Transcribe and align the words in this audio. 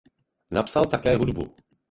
Napsal 0.51 0.85
také 0.85 1.15
hudbu. 1.15 1.43